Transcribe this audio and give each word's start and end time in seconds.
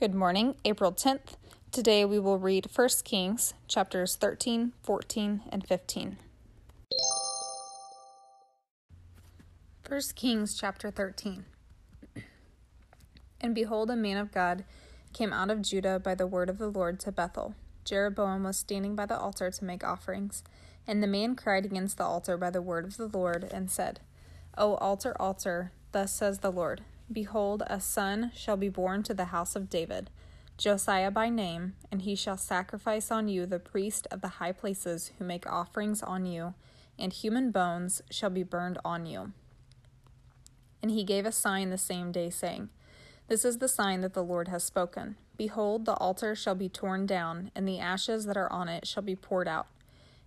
Good 0.00 0.14
morning, 0.14 0.54
April 0.64 0.92
10th. 0.92 1.36
Today 1.70 2.06
we 2.06 2.18
will 2.18 2.38
read 2.38 2.68
1 2.74 2.88
Kings 3.04 3.52
chapters 3.68 4.16
13, 4.16 4.72
14, 4.82 5.42
and 5.52 5.66
15. 5.66 6.16
1 9.86 10.00
Kings 10.16 10.56
chapter 10.58 10.90
13. 10.90 11.44
And 13.42 13.54
behold, 13.54 13.90
a 13.90 13.94
man 13.94 14.16
of 14.16 14.32
God 14.32 14.64
came 15.12 15.34
out 15.34 15.50
of 15.50 15.60
Judah 15.60 15.98
by 15.98 16.14
the 16.14 16.26
word 16.26 16.48
of 16.48 16.56
the 16.56 16.70
Lord 16.70 16.98
to 17.00 17.12
Bethel. 17.12 17.54
Jeroboam 17.84 18.44
was 18.44 18.56
standing 18.56 18.96
by 18.96 19.04
the 19.04 19.18
altar 19.18 19.50
to 19.50 19.64
make 19.66 19.84
offerings. 19.84 20.42
And 20.86 21.02
the 21.02 21.06
man 21.06 21.36
cried 21.36 21.66
against 21.66 21.98
the 21.98 22.04
altar 22.04 22.38
by 22.38 22.48
the 22.48 22.62
word 22.62 22.86
of 22.86 22.96
the 22.96 23.06
Lord, 23.06 23.46
and 23.52 23.70
said, 23.70 24.00
O 24.56 24.76
altar, 24.76 25.14
altar, 25.20 25.72
thus 25.92 26.10
says 26.10 26.38
the 26.38 26.50
Lord 26.50 26.84
Behold, 27.12 27.64
a 27.66 27.80
son 27.80 28.30
shall 28.34 28.56
be 28.56 28.68
born 28.68 29.02
to 29.02 29.14
the 29.14 29.26
house 29.26 29.56
of 29.56 29.68
David, 29.68 30.10
Josiah 30.56 31.10
by 31.10 31.28
name, 31.28 31.74
and 31.90 32.02
he 32.02 32.14
shall 32.14 32.36
sacrifice 32.36 33.10
on 33.10 33.26
you 33.26 33.46
the 33.46 33.58
priest 33.58 34.06
of 34.10 34.20
the 34.20 34.28
high 34.28 34.52
places 34.52 35.10
who 35.18 35.24
make 35.24 35.50
offerings 35.50 36.02
on 36.02 36.24
you, 36.24 36.54
and 36.98 37.12
human 37.12 37.50
bones 37.50 38.02
shall 38.10 38.30
be 38.30 38.42
burned 38.44 38.78
on 38.84 39.06
you. 39.06 39.32
And 40.82 40.90
he 40.90 41.02
gave 41.02 41.26
a 41.26 41.32
sign 41.32 41.70
the 41.70 41.78
same 41.78 42.12
day, 42.12 42.30
saying, 42.30 42.68
This 43.26 43.44
is 43.44 43.58
the 43.58 43.68
sign 43.68 44.02
that 44.02 44.14
the 44.14 44.24
Lord 44.24 44.48
has 44.48 44.62
spoken. 44.62 45.16
Behold, 45.36 45.86
the 45.86 45.94
altar 45.94 46.34
shall 46.36 46.54
be 46.54 46.68
torn 46.68 47.06
down, 47.06 47.50
and 47.56 47.66
the 47.66 47.80
ashes 47.80 48.26
that 48.26 48.36
are 48.36 48.52
on 48.52 48.68
it 48.68 48.86
shall 48.86 49.02
be 49.02 49.16
poured 49.16 49.48
out. 49.48 49.66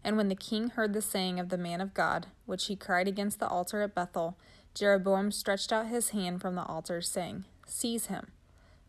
And 0.03 0.17
when 0.17 0.27
the 0.27 0.35
king 0.35 0.69
heard 0.69 0.93
the 0.93 1.01
saying 1.01 1.39
of 1.39 1.49
the 1.49 1.57
man 1.57 1.79
of 1.79 1.93
God, 1.93 2.27
which 2.45 2.65
he 2.65 2.75
cried 2.75 3.07
against 3.07 3.39
the 3.39 3.47
altar 3.47 3.81
at 3.81 3.95
Bethel, 3.95 4.37
Jeroboam 4.73 5.31
stretched 5.31 5.71
out 5.71 5.87
his 5.87 6.09
hand 6.09 6.41
from 6.41 6.55
the 6.55 6.65
altar, 6.65 7.01
saying, 7.01 7.45
Seize 7.67 8.07
him. 8.07 8.31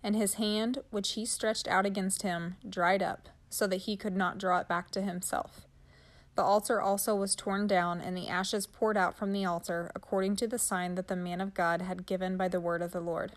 And 0.03 0.17
his 0.17 0.35
hand, 0.35 0.79
which 0.91 1.13
he 1.13 1.27
stretched 1.27 1.69
out 1.69 1.87
against 1.87 2.23
him, 2.23 2.57
dried 2.69 3.03
up, 3.03 3.29
so 3.51 3.67
that 3.67 3.83
he 3.83 3.97
could 3.97 4.17
not 4.17 4.39
draw 4.39 4.59
it 4.59 4.69
back 4.69 4.91
to 4.93 5.03
himself. 5.03 5.67
The 6.37 6.43
altar 6.43 6.81
also 6.81 7.15
was 7.15 7.37
torn 7.37 7.67
down, 7.67 8.01
and 8.01 8.17
the 8.17 8.29
ashes 8.29 8.67
poured 8.67 8.97
out 8.97 9.17
from 9.17 9.33
the 9.33 9.45
altar, 9.45 9.91
according 9.95 10.37
to 10.37 10.49
the 10.49 10.59
sign 10.59 10.97
that 10.97 11.09
the 11.09 11.17
man 11.17 11.41
of 11.41 11.55
God 11.55 11.83
had 11.83 12.07
given 12.07 12.37
by 12.37 12.49
the 12.49 12.61
word 12.61 12.83
of 12.83 12.93
the 12.93 13.01
Lord. 13.01 13.33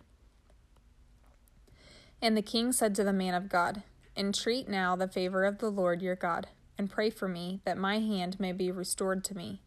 And 2.21 2.35
the 2.35 2.41
king 2.41 2.71
said 2.71 2.95
to 2.95 3.03
the 3.03 3.13
man 3.13 3.35
of 3.35 3.49
God, 3.49 3.83
Entreat 4.15 4.67
now 4.67 4.95
the 4.95 5.07
favor 5.07 5.45
of 5.45 5.59
the 5.59 5.69
Lord 5.69 6.01
your 6.01 6.15
God, 6.15 6.47
and 6.77 6.89
pray 6.89 7.11
for 7.11 7.27
me, 7.27 7.61
that 7.65 7.77
my 7.77 7.99
hand 7.99 8.39
may 8.39 8.51
be 8.51 8.71
restored 8.71 9.23
to 9.25 9.37
me. 9.37 9.61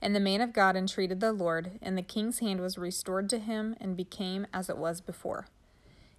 And 0.00 0.14
the 0.14 0.20
man 0.20 0.40
of 0.40 0.52
God 0.52 0.76
entreated 0.76 1.20
the 1.20 1.32
Lord, 1.32 1.78
and 1.82 1.98
the 1.98 2.02
king's 2.02 2.38
hand 2.38 2.60
was 2.60 2.78
restored 2.78 3.28
to 3.30 3.38
him, 3.38 3.74
and 3.80 3.96
became 3.96 4.46
as 4.52 4.70
it 4.70 4.78
was 4.78 5.00
before. 5.00 5.46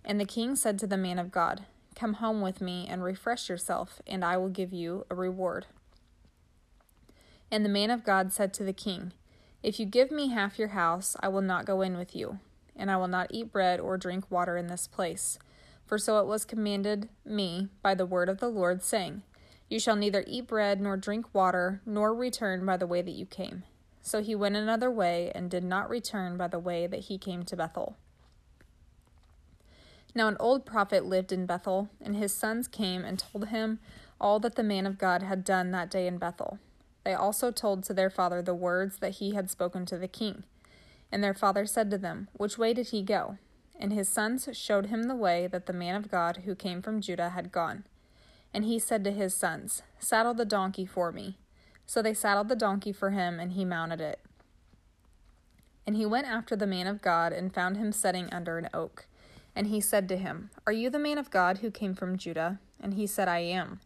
And 0.03 0.19
the 0.19 0.25
king 0.25 0.55
said 0.55 0.77
to 0.79 0.87
the 0.87 0.97
man 0.97 1.19
of 1.19 1.31
God, 1.31 1.65
Come 1.95 2.15
home 2.15 2.41
with 2.41 2.61
me, 2.61 2.87
and 2.89 3.03
refresh 3.03 3.49
yourself, 3.49 4.01
and 4.05 4.23
I 4.23 4.37
will 4.37 4.49
give 4.49 4.73
you 4.73 5.05
a 5.09 5.15
reward. 5.15 5.65
And 7.51 7.65
the 7.65 7.69
man 7.69 7.89
of 7.89 8.03
God 8.03 8.31
said 8.31 8.53
to 8.55 8.63
the 8.63 8.73
king, 8.73 9.13
If 9.63 9.79
you 9.79 9.85
give 9.85 10.11
me 10.11 10.29
half 10.29 10.59
your 10.59 10.69
house, 10.69 11.15
I 11.21 11.29
will 11.29 11.41
not 11.41 11.65
go 11.65 11.81
in 11.81 11.97
with 11.97 12.15
you, 12.15 12.39
and 12.75 12.91
I 12.91 12.97
will 12.97 13.07
not 13.07 13.27
eat 13.31 13.51
bread 13.51 13.79
or 13.79 13.97
drink 13.97 14.29
water 14.29 14.57
in 14.57 14.67
this 14.67 14.87
place. 14.87 15.39
For 15.85 15.97
so 15.97 16.19
it 16.19 16.27
was 16.27 16.45
commanded 16.45 17.09
me 17.25 17.69
by 17.81 17.95
the 17.95 18.05
word 18.05 18.29
of 18.29 18.39
the 18.39 18.49
Lord, 18.49 18.83
saying, 18.83 19.23
You 19.69 19.79
shall 19.79 19.95
neither 19.95 20.23
eat 20.27 20.47
bread 20.47 20.81
nor 20.81 20.97
drink 20.97 21.27
water, 21.31 21.81
nor 21.85 22.13
return 22.13 22.65
by 22.65 22.75
the 22.75 22.87
way 22.87 23.01
that 23.03 23.11
you 23.11 23.25
came. 23.25 23.63
So 24.01 24.21
he 24.21 24.33
went 24.33 24.55
another 24.55 24.89
way 24.89 25.31
and 25.35 25.49
did 25.49 25.63
not 25.63 25.89
return 25.89 26.35
by 26.37 26.47
the 26.47 26.59
way 26.59 26.87
that 26.87 27.01
he 27.01 27.19
came 27.19 27.43
to 27.43 27.55
Bethel. 27.55 27.95
Now 30.15 30.27
an 30.27 30.37
old 30.39 30.65
prophet 30.65 31.05
lived 31.05 31.31
in 31.31 31.45
Bethel, 31.45 31.89
and 32.01 32.15
his 32.15 32.33
sons 32.33 32.67
came 32.67 33.05
and 33.05 33.19
told 33.19 33.49
him 33.49 33.79
all 34.19 34.39
that 34.39 34.55
the 34.55 34.63
man 34.63 34.87
of 34.87 34.97
God 34.97 35.21
had 35.21 35.43
done 35.43 35.69
that 35.71 35.91
day 35.91 36.07
in 36.07 36.17
Bethel. 36.17 36.57
They 37.03 37.13
also 37.13 37.51
told 37.51 37.83
to 37.83 37.93
their 37.93 38.09
father 38.09 38.41
the 38.41 38.55
words 38.55 38.97
that 38.97 39.15
he 39.15 39.35
had 39.35 39.49
spoken 39.49 39.85
to 39.85 39.97
the 39.97 40.07
king. 40.07 40.43
And 41.11 41.23
their 41.23 41.33
father 41.33 41.65
said 41.65 41.89
to 41.91 41.97
them, 41.97 42.27
Which 42.33 42.57
way 42.57 42.73
did 42.73 42.87
he 42.87 43.01
go? 43.01 43.37
And 43.79 43.93
his 43.93 44.09
sons 44.09 44.49
showed 44.53 44.87
him 44.87 45.03
the 45.03 45.15
way 45.15 45.47
that 45.47 45.65
the 45.65 45.73
man 45.73 45.95
of 45.95 46.11
God 46.11 46.41
who 46.45 46.55
came 46.55 46.81
from 46.81 47.01
Judah 47.01 47.29
had 47.29 47.51
gone. 47.51 47.85
And 48.53 48.65
he 48.65 48.79
said 48.79 49.03
to 49.03 49.11
his 49.11 49.33
sons, 49.33 49.83
Saddle 49.99 50.33
the 50.33 50.45
donkey 50.45 50.85
for 50.85 51.11
me. 51.11 51.37
So 51.85 52.01
they 52.01 52.13
saddled 52.13 52.49
the 52.49 52.55
donkey 52.55 52.91
for 52.91 53.11
him, 53.11 53.39
and 53.39 53.53
he 53.53 53.65
mounted 53.65 54.01
it. 54.01 54.19
And 55.85 55.95
he 55.95 56.05
went 56.05 56.27
after 56.27 56.55
the 56.55 56.67
man 56.67 56.87
of 56.87 57.01
God, 57.01 57.33
and 57.33 57.53
found 57.53 57.77
him 57.77 57.91
sitting 57.91 58.31
under 58.31 58.57
an 58.57 58.69
oak. 58.73 59.07
And 59.55 59.67
he 59.67 59.81
said 59.81 60.07
to 60.09 60.17
him, 60.17 60.51
Are 60.67 60.73
you 60.73 60.89
the 60.89 60.99
man 60.99 61.17
of 61.17 61.31
God 61.31 61.59
who 61.59 61.71
came 61.71 61.95
from 61.95 62.17
Judah? 62.17 62.59
And 62.79 62.93
he 62.93 63.07
said, 63.07 63.27
I 63.27 63.39
am. 63.39 63.79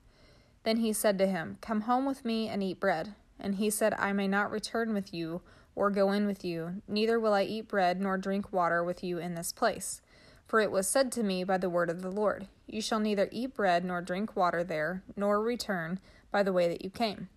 Then 0.63 0.77
he 0.77 0.93
said 0.93 1.17
to 1.17 1.27
him, 1.27 1.57
Come 1.61 1.81
home 1.81 2.05
with 2.05 2.23
me 2.23 2.47
and 2.47 2.61
eat 2.61 2.79
bread. 2.79 3.15
And 3.39 3.55
he 3.55 3.69
said, 3.69 3.93
I 3.97 4.13
may 4.13 4.27
not 4.27 4.51
return 4.51 4.93
with 4.93 5.13
you, 5.13 5.41
or 5.75 5.89
go 5.89 6.11
in 6.11 6.25
with 6.25 6.45
you, 6.45 6.81
neither 6.87 7.19
will 7.19 7.33
I 7.33 7.43
eat 7.43 7.67
bread 7.67 7.99
nor 7.99 8.17
drink 8.17 8.53
water 8.53 8.83
with 8.83 9.03
you 9.03 9.17
in 9.17 9.35
this 9.35 9.51
place. 9.51 10.01
For 10.53 10.59
it 10.59 10.69
was 10.69 10.87
said 10.87 11.11
to 11.13 11.23
me 11.23 11.43
by 11.43 11.57
the 11.57 11.67
word 11.67 11.89
of 11.89 12.03
the 12.03 12.11
Lord, 12.11 12.47
You 12.67 12.79
shall 12.79 12.99
neither 12.99 13.27
eat 13.31 13.55
bread 13.55 13.83
nor 13.83 14.03
drink 14.03 14.35
water 14.35 14.63
there, 14.63 15.01
nor 15.15 15.41
return 15.41 15.99
by 16.29 16.43
the 16.43 16.53
way 16.53 16.67
that 16.67 16.83
you 16.83 16.91
came. 16.91 17.29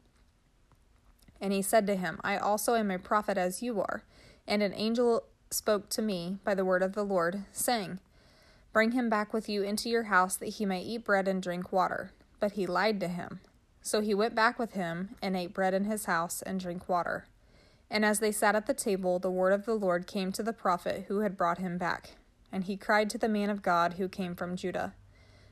And 1.41 1.51
he 1.51 1.63
said 1.63 1.87
to 1.87 1.97
him, 1.97 2.21
I 2.23 2.37
also 2.37 2.75
am 2.75 2.91
a 2.91 2.99
prophet 2.99 3.39
as 3.39 3.63
you 3.63 3.81
are. 3.81 4.03
And 4.47 4.63
an 4.63 4.75
angel 4.75 5.25
spoke 5.51 5.89
to 5.93 6.03
me 6.03 6.37
by 6.45 6.55
the 6.55 6.65
word 6.67 6.83
of 6.83 6.93
the 6.93 7.05
Lord, 7.07 7.45
saying, 7.53 8.01
Bring 8.75 8.93
him 8.93 9.09
back 9.09 9.33
with 9.33 9.49
you 9.49 9.63
into 9.63 9.89
your 9.89 10.03
house 10.13 10.37
that 10.37 10.57
he 10.57 10.67
may 10.67 10.83
eat 10.83 11.07
bread 11.07 11.27
and 11.27 11.43
drink 11.43 11.73
water. 11.73 12.13
But 12.39 12.53
he 12.53 12.67
lied 12.67 13.01
to 13.01 13.09
him. 13.09 13.41
So 13.81 14.03
he 14.03 14.13
went 14.13 14.35
back 14.35 14.59
with 14.59 14.75
him, 14.75 15.17
and 15.23 15.35
ate 15.35 15.55
bread 15.55 15.73
in 15.73 15.85
his 15.85 16.05
house, 16.05 16.43
and 16.43 16.61
drank 16.61 16.87
water. 16.87 17.25
And 17.91 18.05
as 18.05 18.21
they 18.21 18.31
sat 18.31 18.55
at 18.55 18.67
the 18.67 18.75
table, 18.75 19.19
the 19.19 19.31
word 19.31 19.55
of 19.55 19.65
the 19.65 19.73
Lord 19.73 20.07
came 20.07 20.33
to 20.33 20.43
the 20.43 20.53
prophet 20.53 21.07
who 21.09 21.21
had 21.21 21.39
brought 21.39 21.57
him 21.57 21.79
back. 21.79 22.17
And 22.53 22.65
he 22.65 22.77
cried 22.77 23.11
to 23.11 23.19
the 23.19 23.29
man 23.29 23.51
of 23.51 23.63
God 23.63 23.95
who 23.95 24.09
came 24.09 24.35
from 24.35 24.57
Judah 24.57 24.95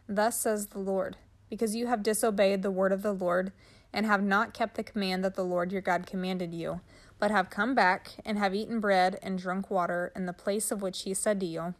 Thus 0.08 0.38
says 0.38 0.66
the 0.66 0.78
Lord, 0.78 1.16
because 1.48 1.74
you 1.74 1.86
have 1.86 2.02
disobeyed 2.02 2.62
the 2.62 2.70
word 2.70 2.92
of 2.92 3.02
the 3.02 3.12
Lord, 3.12 3.52
and 3.92 4.04
have 4.04 4.22
not 4.22 4.52
kept 4.52 4.74
the 4.74 4.82
command 4.82 5.24
that 5.24 5.34
the 5.34 5.44
Lord 5.44 5.72
your 5.72 5.80
God 5.80 6.06
commanded 6.06 6.52
you, 6.52 6.80
but 7.18 7.30
have 7.30 7.48
come 7.48 7.74
back 7.74 8.10
and 8.24 8.38
have 8.38 8.54
eaten 8.54 8.80
bread 8.80 9.18
and 9.22 9.38
drunk 9.38 9.70
water 9.70 10.12
in 10.14 10.26
the 10.26 10.32
place 10.32 10.70
of 10.70 10.82
which 10.82 11.02
he 11.02 11.14
said 11.14 11.40
to 11.40 11.46
you, 11.46 11.74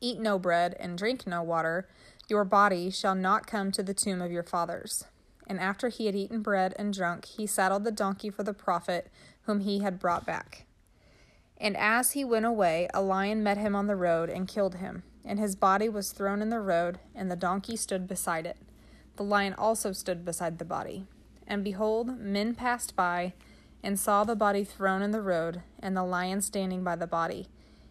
Eat 0.00 0.20
no 0.20 0.38
bread 0.38 0.76
and 0.78 0.96
drink 0.96 1.26
no 1.26 1.42
water, 1.42 1.88
your 2.28 2.44
body 2.44 2.90
shall 2.90 3.14
not 3.14 3.46
come 3.46 3.72
to 3.72 3.82
the 3.82 3.94
tomb 3.94 4.22
of 4.22 4.30
your 4.30 4.42
fathers. 4.42 5.04
And 5.46 5.58
after 5.58 5.88
he 5.88 6.06
had 6.06 6.14
eaten 6.14 6.42
bread 6.42 6.74
and 6.78 6.92
drunk, 6.92 7.24
he 7.24 7.46
saddled 7.46 7.84
the 7.84 7.90
donkey 7.90 8.30
for 8.30 8.42
the 8.42 8.52
prophet 8.52 9.10
whom 9.42 9.60
he 9.60 9.80
had 9.80 9.98
brought 9.98 10.26
back. 10.26 10.66
And 11.60 11.76
as 11.76 12.12
he 12.12 12.24
went 12.24 12.46
away, 12.46 12.88
a 12.94 13.02
lion 13.02 13.42
met 13.42 13.58
him 13.58 13.74
on 13.74 13.88
the 13.88 13.96
road 13.96 14.30
and 14.30 14.46
killed 14.46 14.76
him, 14.76 15.02
and 15.24 15.38
his 15.38 15.56
body 15.56 15.88
was 15.88 16.12
thrown 16.12 16.40
in 16.40 16.50
the 16.50 16.60
road, 16.60 17.00
and 17.14 17.30
the 17.30 17.36
donkey 17.36 17.76
stood 17.76 18.06
beside 18.06 18.46
it. 18.46 18.56
The 19.16 19.24
lion 19.24 19.54
also 19.54 19.92
stood 19.92 20.24
beside 20.24 20.58
the 20.58 20.64
body. 20.64 21.06
And 21.46 21.64
behold, 21.64 22.20
men 22.20 22.54
passed 22.54 22.94
by 22.94 23.32
and 23.82 23.98
saw 23.98 24.22
the 24.22 24.36
body 24.36 24.62
thrown 24.64 25.02
in 25.02 25.10
the 25.10 25.22
road, 25.22 25.62
and 25.80 25.96
the 25.96 26.04
lion 26.04 26.40
standing 26.40 26.84
by 26.84 26.94
the 26.94 27.06
body. 27.06 27.48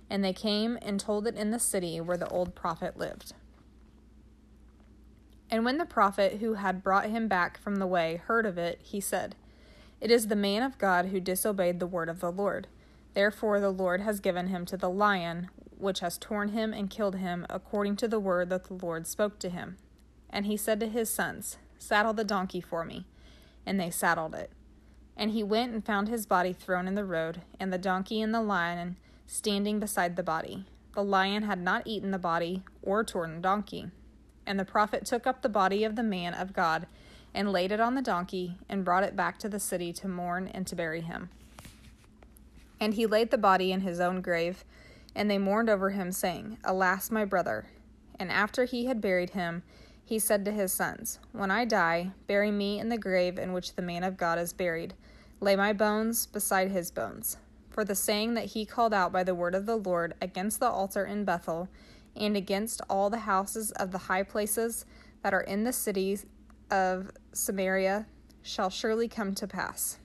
And 0.10 0.24
they 0.24 0.34
came 0.34 0.78
and 0.82 1.00
told 1.00 1.28
it 1.28 1.36
in 1.36 1.52
the 1.52 1.60
city 1.60 2.00
where 2.00 2.18
the 2.18 2.30
old 2.30 2.56
prophet 2.56 2.98
lived. 2.98 3.34
And 5.50 5.66
when 5.66 5.78
the 5.78 5.86
prophet 5.86 6.38
who 6.40 6.56
had 6.56 6.84
brought 6.84 7.10
him 7.10 7.28
back 7.28 7.58
from 7.58 7.78
the 7.78 7.88
way 7.88 8.22
heard 8.26 8.46
of 8.46 8.58
it, 8.58 8.80
he 8.82 9.00
said, 9.00 9.36
It 10.00 10.12
is 10.12 10.28
the 10.28 10.36
man 10.36 10.62
of 10.64 10.78
God 10.78 11.08
who 11.08 11.20
disobeyed 11.20 11.80
the 11.80 11.88
word 11.88 12.10
of 12.10 12.20
the 12.20 12.32
Lord. 12.32 12.68
Therefore 13.18 13.60
the 13.60 13.72
Lord 13.72 14.02
has 14.02 14.20
given 14.20 14.50
him 14.50 14.64
to 14.68 14.78
the 14.78 14.92
lion, 14.92 15.50
which 15.76 16.02
has 16.02 16.20
torn 16.20 16.50
him 16.50 16.72
and 16.72 16.88
killed 16.88 17.16
him, 17.16 17.48
according 17.50 17.96
to 17.96 18.08
the 18.08 18.20
word 18.20 18.52
that 18.52 18.66
the 18.66 18.76
Lord 18.76 19.08
spoke 19.08 19.40
to 19.40 19.50
him. 19.50 19.78
And 20.30 20.46
he 20.46 20.56
said 20.56 20.80
to 20.82 20.88
his 20.88 21.10
sons, 21.10 21.58
Saddle 21.80 22.14
the 22.14 22.24
donkey 22.24 22.62
for 22.62 22.86
me. 22.86 23.08
And 23.66 23.80
they 23.80 23.90
saddled 23.90 24.36
it. 24.36 24.52
And 25.16 25.32
he 25.32 25.42
went 25.42 25.74
and 25.74 25.84
found 25.84 26.10
his 26.10 26.28
body 26.28 26.54
thrown 26.54 26.88
in 26.88 26.94
the 26.94 27.04
road, 27.04 27.42
and 27.60 27.74
the 27.74 27.80
donkey 27.80 28.22
and 28.22 28.36
the 28.36 28.42
lion 28.42 28.98
standing 29.26 29.80
beside 29.80 30.16
the 30.16 30.22
body. 30.22 30.68
The 30.94 31.04
lion 31.04 31.42
had 31.42 31.60
not 31.60 31.88
eaten 31.88 32.12
the 32.12 32.20
body 32.20 32.62
or 32.84 33.04
torn 33.04 33.34
the 33.34 33.42
donkey. 33.42 33.90
And 34.46 34.60
the 34.60 34.64
prophet 34.64 35.08
took 35.08 35.26
up 35.26 35.42
the 35.42 35.50
body 35.50 35.84
of 35.84 35.96
the 35.96 36.04
man 36.04 36.36
of 36.36 36.54
God, 36.54 36.86
and 37.34 37.52
laid 37.52 37.72
it 37.72 37.80
on 37.80 37.96
the 37.96 38.04
donkey, 38.04 38.60
and 38.70 38.86
brought 38.86 39.04
it 39.04 39.16
back 39.16 39.40
to 39.40 39.50
the 39.50 39.60
city 39.60 39.92
to 39.94 40.08
mourn 40.08 40.48
and 40.48 40.68
to 40.68 40.76
bury 40.76 41.02
him. 41.02 41.32
And 42.80 42.94
he 42.94 43.06
laid 43.06 43.32
the 43.32 43.38
body 43.38 43.72
in 43.72 43.82
his 43.82 44.00
own 44.00 44.22
grave, 44.22 44.64
and 45.16 45.30
they 45.30 45.38
mourned 45.38 45.70
over 45.70 45.90
him, 45.90 46.12
saying, 46.12 46.58
Alas, 46.64 47.10
my 47.10 47.26
brother! 47.26 47.68
And 48.20 48.32
after 48.32 48.66
he 48.66 48.86
had 48.86 49.02
buried 49.02 49.32
him, 49.32 49.64
he 50.04 50.20
said 50.20 50.46
to 50.46 50.52
his 50.52 50.72
sons, 50.72 51.20
When 51.32 51.52
I 51.52 51.66
die, 51.66 52.12
bury 52.28 52.52
me 52.52 52.80
in 52.80 52.90
the 52.90 52.98
grave 52.98 53.38
in 53.38 53.52
which 53.52 53.76
the 53.76 53.82
man 53.82 54.04
of 54.04 54.18
God 54.18 54.40
is 54.40 54.54
buried. 54.54 54.94
Lay 55.40 55.56
my 55.56 55.74
bones 55.74 56.26
beside 56.26 56.72
his 56.72 56.92
bones. 56.92 57.38
For 57.70 57.84
the 57.84 57.94
saying 57.94 58.34
that 58.36 58.46
he 58.46 58.66
called 58.66 58.94
out 58.94 59.12
by 59.12 59.24
the 59.24 59.36
word 59.36 59.54
of 59.54 59.66
the 59.66 59.76
Lord 59.76 60.16
against 60.22 60.60
the 60.60 60.70
altar 60.70 61.06
in 61.06 61.26
Bethel, 61.26 61.70
and 62.16 62.38
against 62.38 62.82
all 62.90 63.10
the 63.10 63.20
houses 63.20 63.72
of 63.74 63.92
the 63.92 63.98
high 63.98 64.24
places 64.24 64.86
that 65.22 65.34
are 65.34 65.42
in 65.42 65.64
the 65.64 65.74
cities 65.74 66.26
of 66.72 67.12
Samaria 67.34 68.08
shall 68.42 68.70
surely 68.70 69.08
come 69.08 69.36
to 69.36 69.46
pass. 69.46 70.00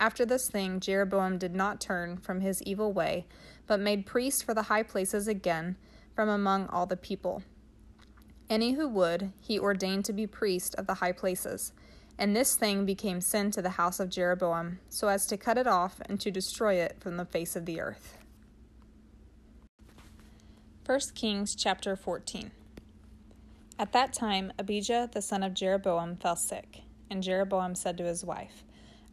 After 0.00 0.24
this 0.24 0.48
thing, 0.48 0.80
Jeroboam 0.80 1.36
did 1.36 1.54
not 1.54 1.78
turn 1.78 2.16
from 2.16 2.40
his 2.40 2.62
evil 2.62 2.90
way, 2.90 3.26
but 3.66 3.78
made 3.78 4.06
priests 4.06 4.42
for 4.42 4.54
the 4.54 4.62
high 4.62 4.82
places 4.82 5.28
again 5.28 5.76
from 6.14 6.30
among 6.30 6.68
all 6.68 6.86
the 6.86 6.96
people. 6.96 7.42
Any 8.48 8.72
who 8.72 8.88
would, 8.88 9.32
he 9.42 9.60
ordained 9.60 10.06
to 10.06 10.14
be 10.14 10.26
priest 10.26 10.74
of 10.76 10.86
the 10.86 10.94
high 10.94 11.12
places. 11.12 11.74
And 12.18 12.34
this 12.34 12.56
thing 12.56 12.86
became 12.86 13.20
sin 13.20 13.50
to 13.52 13.62
the 13.62 13.70
house 13.70 14.00
of 14.00 14.08
Jeroboam, 14.08 14.80
so 14.88 15.08
as 15.08 15.26
to 15.26 15.36
cut 15.36 15.58
it 15.58 15.66
off 15.66 16.00
and 16.06 16.18
to 16.20 16.30
destroy 16.30 16.76
it 16.76 16.96
from 16.98 17.18
the 17.18 17.26
face 17.26 17.54
of 17.54 17.66
the 17.66 17.80
earth. 17.80 18.16
1 20.86 20.98
Kings 21.14 21.54
chapter 21.54 21.94
14. 21.94 22.50
At 23.78 23.92
that 23.92 24.14
time, 24.14 24.52
Abijah 24.58 25.10
the 25.12 25.22
son 25.22 25.42
of 25.42 25.54
Jeroboam 25.54 26.16
fell 26.16 26.36
sick, 26.36 26.80
and 27.10 27.22
Jeroboam 27.22 27.74
said 27.74 27.98
to 27.98 28.04
his 28.04 28.24
wife, 28.24 28.64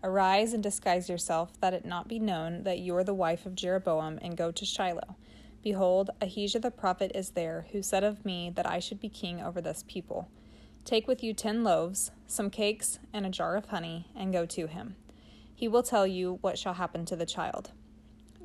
Arise 0.07 0.54
and 0.54 0.63
disguise 0.63 1.09
yourself, 1.09 1.59
that 1.59 1.74
it 1.74 1.83
not 1.83 2.07
be 2.07 2.18
known 2.18 2.63
that 2.63 2.80
you 2.80 2.95
are 2.95 3.04
the 3.04 3.13
wife 3.13 3.45
of 3.45 3.56
Jeroboam, 3.56 4.18
and 4.21 4.38
go 4.38 4.51
to 4.51 4.63
Shiloh. 4.63 5.18
Behold, 5.62 6.12
Ahijah 6.21 6.59
the 6.59 6.71
prophet 6.71 7.12
is 7.13 7.31
there, 7.31 7.68
who 7.74 7.81
said 7.81 8.06
of 8.06 8.24
me 8.24 8.50
that 8.56 8.65
I 8.65 8.80
should 8.80 9.01
be 9.01 9.09
king 9.09 9.42
over 9.42 9.59
this 9.59 9.83
people. 9.86 10.30
Take 10.86 11.09
with 11.09 11.21
you 11.25 11.33
ten 11.33 11.62
loaves, 11.62 12.12
some 12.25 12.50
cakes, 12.50 13.00
and 13.12 13.25
a 13.25 13.30
jar 13.30 13.57
of 13.57 13.65
honey, 13.65 14.07
and 14.15 14.31
go 14.31 14.45
to 14.45 14.68
him. 14.68 14.95
He 15.54 15.68
will 15.68 15.83
tell 15.83 16.07
you 16.07 16.38
what 16.39 16.57
shall 16.57 16.75
happen 16.75 17.03
to 17.03 17.18
the 17.18 17.25
child. 17.25 17.71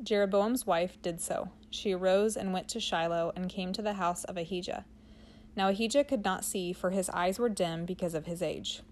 Jeroboam's 0.03 0.67
wife 0.67 1.01
did 1.01 1.21
so. 1.21 1.51
She 1.71 1.93
arose 1.93 2.37
and 2.37 2.53
went 2.53 2.69
to 2.71 2.81
Shiloh 2.81 3.31
and 3.37 3.49
came 3.49 3.73
to 3.75 3.83
the 3.83 3.93
house 3.93 4.25
of 4.25 4.37
Ahijah. 4.37 4.85
Now 5.55 5.69
Ahijah 5.69 6.03
could 6.03 6.25
not 6.25 6.45
see, 6.45 6.73
for 6.73 6.91
his 6.91 7.09
eyes 7.11 7.39
were 7.39 7.49
dim 7.49 7.85
because 7.85 8.15
of 8.15 8.27
his 8.27 8.43
age. 8.43 8.83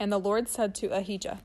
And 0.00 0.10
the 0.10 0.18
Lord 0.18 0.48
said 0.48 0.74
to 0.76 0.96
Ahijah, 0.96 1.42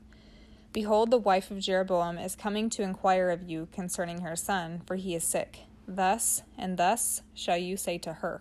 Behold, 0.72 1.10
the 1.10 1.18
wife 1.18 1.50
of 1.50 1.58
Jeroboam 1.58 2.16
is 2.16 2.34
coming 2.34 2.70
to 2.70 2.82
inquire 2.82 3.28
of 3.28 3.42
you 3.42 3.68
concerning 3.70 4.22
her 4.22 4.34
son, 4.34 4.80
for 4.86 4.96
he 4.96 5.14
is 5.14 5.24
sick. 5.24 5.64
Thus 5.86 6.42
and 6.56 6.78
thus 6.78 7.20
shall 7.34 7.58
you 7.58 7.76
say 7.76 7.98
to 7.98 8.14
her. 8.14 8.40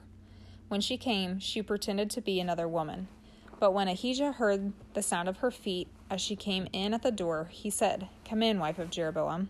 When 0.69 0.79
she 0.79 0.97
came, 0.97 1.39
she 1.39 1.61
pretended 1.61 2.09
to 2.11 2.21
be 2.21 2.39
another 2.39 2.67
woman. 2.67 3.09
But 3.59 3.73
when 3.73 3.89
Ahijah 3.89 4.33
heard 4.33 4.71
the 4.93 5.03
sound 5.03 5.27
of 5.27 5.37
her 5.37 5.51
feet 5.51 5.89
as 6.09 6.21
she 6.21 6.37
came 6.37 6.69
in 6.71 6.93
at 6.93 7.03
the 7.03 7.11
door, 7.11 7.49
he 7.51 7.69
said, 7.69 8.07
Come 8.23 8.41
in, 8.41 8.57
wife 8.57 8.79
of 8.79 8.89
Jeroboam. 8.89 9.49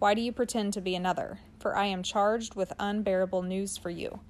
Why 0.00 0.14
do 0.14 0.20
you 0.20 0.32
pretend 0.32 0.72
to 0.72 0.80
be 0.80 0.96
another? 0.96 1.38
For 1.60 1.76
I 1.76 1.86
am 1.86 2.02
charged 2.02 2.56
with 2.56 2.72
unbearable 2.80 3.42
news 3.42 3.76
for 3.76 3.90
you. 3.90 4.20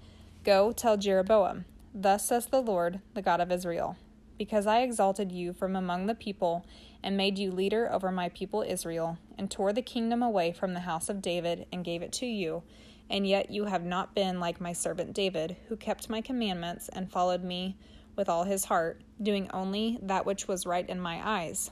Go 0.44 0.72
tell 0.72 0.98
Jeroboam, 0.98 1.64
Thus 1.94 2.28
says 2.28 2.46
the 2.46 2.60
Lord, 2.60 3.00
the 3.14 3.22
God 3.22 3.40
of 3.40 3.50
Israel 3.50 3.96
because 4.40 4.66
I 4.66 4.80
exalted 4.80 5.30
you 5.30 5.52
from 5.52 5.76
among 5.76 6.06
the 6.06 6.14
people 6.14 6.64
and 7.02 7.14
made 7.14 7.38
you 7.38 7.50
leader 7.50 7.92
over 7.92 8.10
my 8.10 8.30
people 8.30 8.64
Israel, 8.66 9.18
and 9.36 9.50
tore 9.50 9.70
the 9.74 9.82
kingdom 9.82 10.22
away 10.22 10.50
from 10.50 10.72
the 10.72 10.80
house 10.80 11.10
of 11.10 11.20
David 11.20 11.66
and 11.70 11.84
gave 11.84 12.00
it 12.00 12.10
to 12.12 12.26
you. 12.26 12.62
And 13.10 13.26
yet 13.26 13.50
you 13.50 13.66
have 13.66 13.84
not 13.84 14.14
been 14.14 14.40
like 14.40 14.58
my 14.58 14.72
servant 14.72 15.12
David, 15.12 15.58
who 15.68 15.76
kept 15.76 16.08
my 16.08 16.22
commandments 16.22 16.88
and 16.88 17.12
followed 17.12 17.44
me 17.44 17.76
with 18.16 18.30
all 18.30 18.44
his 18.44 18.64
heart, 18.64 19.02
doing 19.22 19.50
only 19.52 19.98
that 20.00 20.24
which 20.24 20.48
was 20.48 20.64
right 20.64 20.88
in 20.88 20.98
my 20.98 21.20
eyes. 21.22 21.70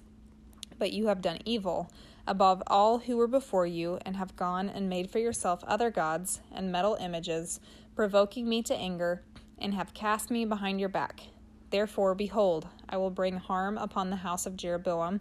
But 0.79 0.93
you 0.93 1.06
have 1.06 1.23
done 1.23 1.38
evil 1.47 1.91
above 2.26 2.62
all 2.67 2.99
who 2.99 3.17
were 3.17 3.26
before 3.26 3.67
you, 3.67 3.99
and 4.05 4.15
have 4.15 4.37
gone 4.37 4.69
and 4.69 4.91
made 4.91 5.11
for 5.11 5.20
yourself 5.20 5.65
other 5.65 5.91
gods 5.91 6.43
and 6.55 6.70
metal 6.70 6.99
images, 7.00 7.61
provoking 7.97 8.47
me 8.47 8.62
to 8.65 8.76
anger, 8.76 9.23
and 9.56 9.73
have 9.73 9.94
cast 9.94 10.31
me 10.31 10.44
behind 10.44 10.81
your 10.81 10.91
back. 10.91 11.29
Therefore, 11.70 12.15
behold, 12.15 12.69
I 12.88 12.97
will 12.97 13.11
bring 13.11 13.37
harm 13.37 13.76
upon 13.76 14.11
the 14.11 14.17
house 14.17 14.47
of 14.47 14.56
Jeroboam, 14.56 15.20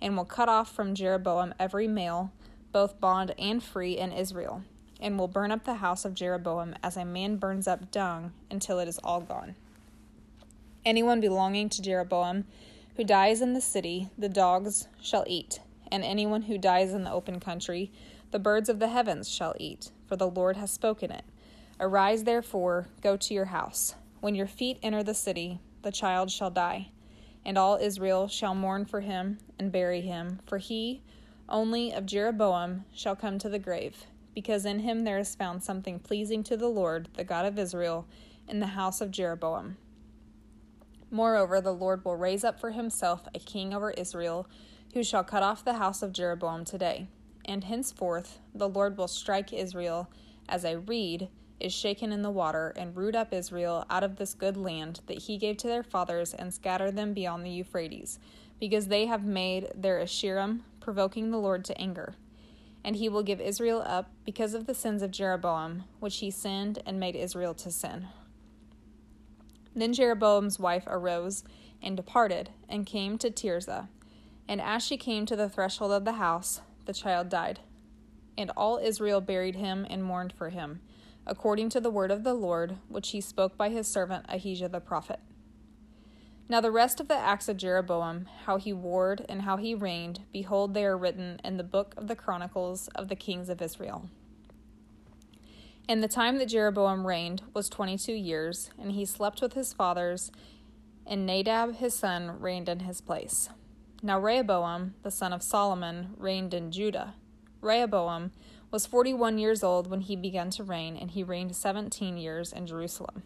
and 0.00 0.16
will 0.16 0.24
cut 0.24 0.48
off 0.48 0.72
from 0.72 0.94
Jeroboam 0.94 1.54
every 1.58 1.88
male, 1.88 2.32
both 2.72 3.00
bond 3.00 3.34
and 3.38 3.62
free, 3.62 3.98
in 3.98 4.12
Israel, 4.12 4.62
and 5.00 5.18
will 5.18 5.28
burn 5.28 5.50
up 5.50 5.64
the 5.64 5.74
house 5.74 6.04
of 6.04 6.14
Jeroboam 6.14 6.74
as 6.82 6.96
a 6.96 7.04
man 7.04 7.36
burns 7.36 7.66
up 7.66 7.90
dung 7.90 8.32
until 8.50 8.78
it 8.78 8.88
is 8.88 8.98
all 8.98 9.20
gone. 9.20 9.56
Anyone 10.84 11.20
belonging 11.20 11.68
to 11.70 11.82
Jeroboam 11.82 12.44
who 12.96 13.04
dies 13.04 13.40
in 13.40 13.52
the 13.52 13.60
city, 13.60 14.08
the 14.18 14.28
dogs 14.28 14.88
shall 15.00 15.24
eat, 15.26 15.60
and 15.90 16.04
anyone 16.04 16.42
who 16.42 16.58
dies 16.58 16.92
in 16.92 17.04
the 17.04 17.12
open 17.12 17.38
country, 17.38 17.92
the 18.32 18.38
birds 18.40 18.68
of 18.68 18.80
the 18.80 18.88
heavens 18.88 19.28
shall 19.28 19.54
eat, 19.58 19.90
for 20.06 20.16
the 20.16 20.28
Lord 20.28 20.56
has 20.56 20.70
spoken 20.70 21.12
it. 21.12 21.24
Arise, 21.78 22.24
therefore, 22.24 22.88
go 23.00 23.16
to 23.16 23.34
your 23.34 23.46
house. 23.46 23.94
When 24.20 24.34
your 24.34 24.48
feet 24.48 24.78
enter 24.82 25.04
the 25.04 25.14
city, 25.14 25.60
the 25.82 25.92
child 25.92 26.30
shall 26.30 26.50
die, 26.50 26.90
and 27.44 27.56
all 27.56 27.76
Israel 27.80 28.28
shall 28.28 28.54
mourn 28.54 28.84
for 28.84 29.00
him 29.00 29.38
and 29.58 29.72
bury 29.72 30.00
him, 30.00 30.40
for 30.46 30.58
he 30.58 31.02
only 31.48 31.92
of 31.92 32.06
Jeroboam 32.06 32.84
shall 32.94 33.16
come 33.16 33.38
to 33.38 33.48
the 33.48 33.58
grave, 33.58 34.06
because 34.34 34.66
in 34.66 34.80
him 34.80 35.04
there 35.04 35.18
is 35.18 35.34
found 35.34 35.62
something 35.62 35.98
pleasing 35.98 36.42
to 36.44 36.56
the 36.56 36.68
Lord, 36.68 37.08
the 37.14 37.24
God 37.24 37.46
of 37.46 37.58
Israel, 37.58 38.06
in 38.46 38.60
the 38.60 38.66
house 38.68 39.00
of 39.00 39.10
Jeroboam. 39.10 39.76
Moreover, 41.10 41.60
the 41.60 41.72
Lord 41.72 42.04
will 42.04 42.16
raise 42.16 42.44
up 42.44 42.60
for 42.60 42.70
himself 42.70 43.26
a 43.34 43.38
king 43.38 43.72
over 43.72 43.92
Israel, 43.92 44.46
who 44.92 45.02
shall 45.02 45.24
cut 45.24 45.42
off 45.42 45.64
the 45.64 45.74
house 45.74 46.02
of 46.02 46.12
Jeroboam 46.12 46.64
today. 46.64 47.08
And 47.44 47.64
henceforth 47.64 48.40
the 48.54 48.68
Lord 48.68 48.98
will 48.98 49.08
strike 49.08 49.52
Israel 49.52 50.10
as 50.48 50.64
a 50.64 50.78
reed 50.78 51.28
is 51.60 51.72
shaken 51.72 52.12
in 52.12 52.22
the 52.22 52.30
water, 52.30 52.72
and 52.76 52.96
root 52.96 53.14
up 53.14 53.32
Israel 53.32 53.84
out 53.90 54.04
of 54.04 54.16
this 54.16 54.34
good 54.34 54.56
land 54.56 55.00
that 55.06 55.22
he 55.22 55.38
gave 55.38 55.56
to 55.58 55.66
their 55.66 55.82
fathers, 55.82 56.34
and 56.34 56.52
scatter 56.52 56.90
them 56.90 57.12
beyond 57.12 57.44
the 57.44 57.50
Euphrates, 57.50 58.18
because 58.60 58.88
they 58.88 59.06
have 59.06 59.24
made 59.24 59.68
their 59.74 59.98
Asherim, 60.00 60.60
provoking 60.80 61.30
the 61.30 61.38
Lord 61.38 61.64
to 61.64 61.80
anger. 61.80 62.14
And 62.84 62.96
he 62.96 63.08
will 63.08 63.22
give 63.22 63.40
Israel 63.40 63.82
up 63.84 64.10
because 64.24 64.54
of 64.54 64.66
the 64.66 64.74
sins 64.74 65.02
of 65.02 65.10
Jeroboam, 65.10 65.84
which 66.00 66.18
he 66.18 66.30
sinned 66.30 66.80
and 66.86 67.00
made 67.00 67.16
Israel 67.16 67.54
to 67.54 67.70
sin. 67.70 68.06
Then 69.74 69.92
Jeroboam's 69.92 70.58
wife 70.58 70.84
arose 70.86 71.44
and 71.82 71.96
departed, 71.96 72.50
and 72.68 72.86
came 72.86 73.18
to 73.18 73.30
Tirzah. 73.30 73.88
And 74.48 74.60
as 74.60 74.82
she 74.82 74.96
came 74.96 75.26
to 75.26 75.36
the 75.36 75.48
threshold 75.48 75.92
of 75.92 76.04
the 76.04 76.14
house, 76.14 76.60
the 76.86 76.92
child 76.92 77.28
died. 77.28 77.60
And 78.36 78.50
all 78.56 78.78
Israel 78.78 79.20
buried 79.20 79.56
him 79.56 79.86
and 79.88 80.02
mourned 80.02 80.32
for 80.32 80.50
him 80.50 80.80
according 81.28 81.68
to 81.70 81.80
the 81.80 81.90
word 81.90 82.10
of 82.10 82.24
the 82.24 82.34
Lord, 82.34 82.78
which 82.88 83.10
he 83.10 83.20
spoke 83.20 83.56
by 83.56 83.68
his 83.68 83.86
servant 83.86 84.26
Ahijah 84.28 84.68
the 84.68 84.80
prophet. 84.80 85.20
Now 86.48 86.60
the 86.62 86.70
rest 86.70 86.98
of 86.98 87.08
the 87.08 87.16
acts 87.16 87.48
of 87.48 87.58
Jeroboam, 87.58 88.26
how 88.46 88.56
he 88.56 88.72
warred 88.72 89.26
and 89.28 89.42
how 89.42 89.58
he 89.58 89.74
reigned, 89.74 90.22
behold, 90.32 90.72
they 90.72 90.84
are 90.84 90.96
written 90.96 91.40
in 91.44 91.58
the 91.58 91.62
book 91.62 91.94
of 91.96 92.08
the 92.08 92.16
Chronicles 92.16 92.88
of 92.94 93.08
the 93.08 93.16
kings 93.16 93.50
of 93.50 93.60
Israel. 93.60 94.08
And 95.86 96.02
the 96.02 96.08
time 96.08 96.38
that 96.38 96.48
Jeroboam 96.48 97.06
reigned 97.06 97.42
was 97.54 97.68
twenty 97.68 97.96
two 97.98 98.14
years, 98.14 98.70
and 98.78 98.92
he 98.92 99.04
slept 99.04 99.40
with 99.40 99.52
his 99.52 99.72
fathers, 99.72 100.30
and 101.06 101.26
Nadab 101.26 101.76
his 101.76 101.94
son 101.94 102.40
reigned 102.40 102.68
in 102.68 102.80
his 102.80 103.00
place. 103.00 103.50
Now 104.02 104.18
Rehoboam, 104.18 104.94
the 105.02 105.10
son 105.10 105.32
of 105.32 105.42
Solomon, 105.42 106.14
reigned 106.16 106.54
in 106.54 106.70
Judah. 106.70 107.14
Rehoboam 107.60 108.32
was 108.70 108.86
41 108.86 109.38
years 109.38 109.62
old 109.62 109.88
when 109.88 110.02
he 110.02 110.14
began 110.14 110.50
to 110.50 110.62
reign, 110.62 110.96
and 110.96 111.10
he 111.10 111.22
reigned 111.22 111.56
17 111.56 112.18
years 112.18 112.52
in 112.52 112.66
Jerusalem, 112.66 113.22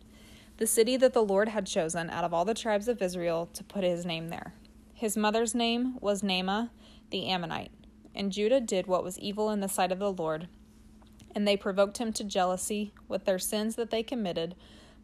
the 0.59 0.67
city 0.67 0.97
that 0.97 1.13
the 1.13 1.25
Lord 1.25 1.49
had 1.49 1.67
chosen 1.67 2.11
out 2.11 2.23
of 2.23 2.33
all 2.33 2.45
the 2.45 2.55
tribes 2.55 2.87
of 2.87 3.03
Israel 3.03 3.49
to 3.55 3.65
put 3.65 3.83
his 3.83 4.07
name 4.07 4.29
there. 4.29 4.55
His 4.95 5.17
mother's 5.17 5.55
name 5.55 5.99
was 6.01 6.23
Naamah 6.23 6.71
the 7.11 7.27
Ammonite. 7.27 7.71
And 8.15 8.33
Judah 8.33 8.61
did 8.61 8.87
what 8.87 9.05
was 9.05 9.19
evil 9.19 9.51
in 9.51 9.61
the 9.61 9.69
sight 9.69 9.91
of 9.93 9.99
the 9.99 10.13
Lord, 10.13 10.49
and 11.35 11.47
they 11.47 11.57
provoked 11.57 11.99
him 11.99 12.13
to 12.15 12.25
jealousy 12.25 12.93
with 13.09 13.25
their 13.25 13.39
sins 13.39 13.77
that 13.77 13.91
they 13.91 14.03
committed 14.03 14.55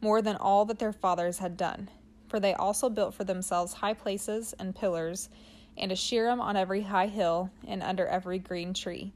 more 0.01 0.21
than 0.23 0.37
all 0.37 0.65
that 0.67 0.79
their 0.79 0.93
fathers 0.93 1.39
had 1.39 1.57
done. 1.57 1.89
For 2.29 2.39
they 2.39 2.55
also 2.55 2.89
built 2.91 3.15
for 3.15 3.25
themselves 3.25 3.75
high 3.75 3.95
places 3.95 4.55
and 4.59 4.75
pillars, 4.75 5.31
and 5.77 5.91
a 5.91 5.95
Asherim 5.95 6.41
on 6.41 6.57
every 6.57 6.83
high 6.83 7.07
hill 7.07 7.51
and 7.67 7.83
under 7.83 8.07
every 8.07 8.39
green 8.39 8.75
tree 8.75 9.13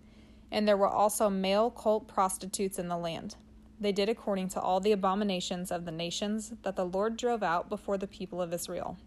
and 0.53 0.69
there 0.69 0.77
were 0.77 0.87
also 0.87 1.31
male 1.31 1.71
cult 1.71 2.07
prostitutes 2.07 2.79
in 2.79 2.89
the 2.89 2.97
land. 2.97 3.35
They 3.81 3.91
did 3.91 4.09
according 4.09 4.51
to 4.51 4.61
all 4.61 4.79
the 4.79 4.93
abominations 4.93 5.73
of 5.73 5.87
the 5.87 5.91
nations 5.91 6.53
that 6.63 6.77
the 6.77 6.85
Lord 6.85 7.17
drove 7.17 7.43
out 7.43 7.69
before 7.69 7.97
the 7.97 8.07
people 8.07 8.41
of 8.41 8.53
Israel. 8.53 8.99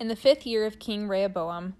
In 0.00 0.08
the 0.08 0.16
fifth 0.16 0.46
year 0.46 0.64
of 0.64 0.78
King 0.78 1.06
Rehoboam, 1.06 1.74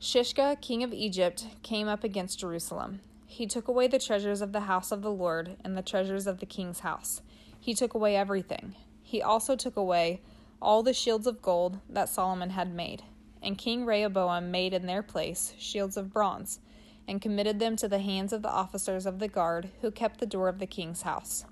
Shishak, 0.00 0.62
king 0.62 0.82
of 0.82 0.92
Egypt, 0.92 1.46
came 1.62 1.86
up 1.86 2.02
against 2.02 2.40
Jerusalem. 2.40 3.00
He 3.26 3.46
took 3.46 3.68
away 3.68 3.88
the 3.88 3.98
treasures 3.98 4.40
of 4.40 4.52
the 4.52 4.60
house 4.60 4.90
of 4.90 5.02
the 5.02 5.12
Lord 5.12 5.56
and 5.62 5.76
the 5.76 5.82
treasures 5.82 6.26
of 6.26 6.40
the 6.40 6.46
king's 6.46 6.80
house. 6.80 7.20
He 7.60 7.74
took 7.74 7.92
away 7.92 8.16
everything. 8.16 8.74
He 9.02 9.20
also 9.20 9.54
took 9.54 9.76
away 9.76 10.22
all 10.62 10.82
the 10.82 10.94
shields 10.94 11.26
of 11.26 11.42
gold 11.42 11.78
that 11.90 12.08
Solomon 12.08 12.50
had 12.50 12.72
made. 12.72 13.02
And 13.42 13.58
King 13.58 13.84
Rehoboam 13.84 14.50
made 14.50 14.72
in 14.72 14.86
their 14.86 15.02
place 15.02 15.52
shields 15.58 15.96
of 15.96 16.12
bronze 16.12 16.60
and 17.08 17.22
committed 17.22 17.58
them 17.58 17.74
to 17.74 17.88
the 17.88 18.00
hands 18.00 18.34
of 18.34 18.42
the 18.42 18.50
officers 18.50 19.06
of 19.06 19.18
the 19.18 19.28
guard 19.28 19.70
who 19.80 19.90
kept 19.90 20.20
the 20.20 20.26
door 20.26 20.48
of 20.48 20.58
the 20.58 20.66
king's 20.66 21.02
house. 21.02 21.46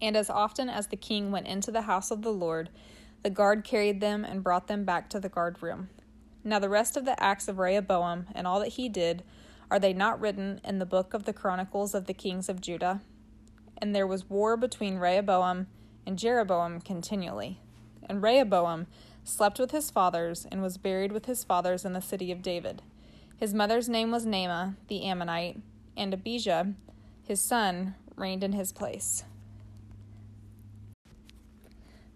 And 0.00 0.16
as 0.16 0.30
often 0.30 0.70
as 0.70 0.86
the 0.86 0.96
king 0.96 1.30
went 1.30 1.46
into 1.46 1.70
the 1.70 1.82
house 1.82 2.10
of 2.10 2.22
the 2.22 2.32
Lord, 2.32 2.70
the 3.22 3.30
guard 3.30 3.64
carried 3.64 4.00
them 4.00 4.24
and 4.24 4.42
brought 4.42 4.66
them 4.66 4.84
back 4.84 5.10
to 5.10 5.20
the 5.20 5.28
guard 5.28 5.62
room. 5.62 5.90
Now, 6.42 6.58
the 6.58 6.68
rest 6.68 6.96
of 6.96 7.04
the 7.04 7.22
acts 7.22 7.48
of 7.48 7.58
Rehoboam 7.58 8.26
and 8.34 8.46
all 8.46 8.60
that 8.60 8.68
he 8.68 8.88
did, 8.88 9.24
are 9.70 9.78
they 9.78 9.92
not 9.92 10.20
written 10.20 10.60
in 10.64 10.78
the 10.78 10.86
book 10.86 11.12
of 11.12 11.24
the 11.24 11.32
Chronicles 11.34 11.94
of 11.94 12.06
the 12.06 12.14
kings 12.14 12.48
of 12.48 12.60
Judah? 12.60 13.02
And 13.76 13.94
there 13.94 14.06
was 14.06 14.30
war 14.30 14.56
between 14.56 14.96
Rehoboam 14.96 15.66
and 16.06 16.18
Jeroboam 16.18 16.80
continually. 16.80 17.60
And 18.08 18.22
Rehoboam 18.22 18.86
slept 19.24 19.58
with 19.58 19.72
his 19.72 19.90
fathers 19.90 20.46
and 20.50 20.62
was 20.62 20.78
buried 20.78 21.12
with 21.12 21.26
his 21.26 21.44
fathers 21.44 21.84
in 21.84 21.92
the 21.92 22.00
city 22.00 22.32
of 22.32 22.40
David. 22.40 22.80
His 23.38 23.54
mother's 23.54 23.88
name 23.88 24.10
was 24.10 24.26
Naamah 24.26 24.74
the 24.88 25.04
Ammonite, 25.04 25.60
and 25.96 26.12
Abijah, 26.12 26.74
his 27.22 27.40
son, 27.40 27.94
reigned 28.16 28.42
in 28.42 28.52
his 28.52 28.72
place. 28.72 29.22